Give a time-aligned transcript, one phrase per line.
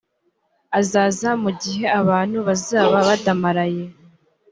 [0.79, 3.83] azaza mu gihe abantu bazaba badamaraye